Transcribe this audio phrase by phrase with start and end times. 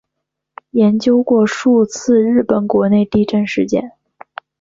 [0.71, 3.91] 研究过数次日本国内地震事件。